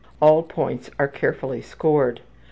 All 0.19 0.41
points 0.41 0.89
are 0.97 1.07
carefully 1.07 1.61
scored. 1.61 2.21